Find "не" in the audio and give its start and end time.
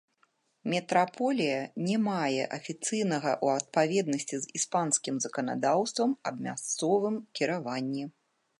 1.89-1.97